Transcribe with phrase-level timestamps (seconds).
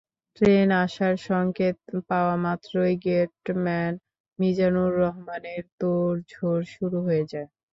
[0.37, 1.77] Train আসার সংকেত
[2.09, 3.93] পাওয়ামাত্রই গেটম্যান
[4.39, 7.49] মিজানুর রহমানের তোড়জোড় শুরু হয়ে যায়।